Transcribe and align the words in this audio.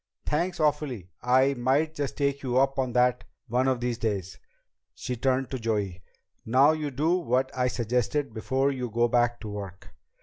"Thanks 0.25 0.59
awfully. 0.59 1.11
I 1.21 1.53
might 1.53 1.93
just 1.93 2.17
take 2.17 2.41
you 2.41 2.57
up 2.57 2.79
on 2.79 2.93
that 2.93 3.23
one 3.47 3.67
of 3.67 3.79
these 3.81 3.99
days." 3.99 4.39
She 4.95 5.15
turned 5.15 5.51
to 5.51 5.59
Joey. 5.59 6.01
"Now 6.43 6.71
you 6.71 6.89
do 6.89 7.13
what 7.17 7.55
I 7.55 7.67
suggested 7.67 8.33
before 8.33 8.71
you 8.71 8.89
go 8.89 9.07
back 9.07 9.39
to 9.41 9.47
work." 9.49 9.89